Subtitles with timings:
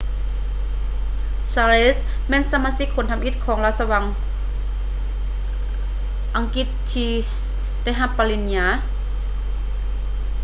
[1.53, 1.97] charles
[2.29, 4.03] ແມ່ນສະມາຊິກຄົນທຳອິດຂອງລາຊະວົງ
[6.37, 7.11] ອັງກິດທີ່
[7.83, 8.65] ໄດ້ຮັບປະລິນຍາ